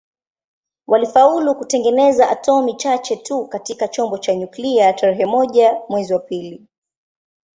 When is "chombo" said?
3.87-4.17